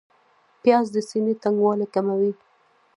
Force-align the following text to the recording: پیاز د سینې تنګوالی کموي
پیاز 0.61 0.85
د 0.95 0.97
سینې 1.09 1.33
تنګوالی 1.43 1.87
کموي 1.93 2.31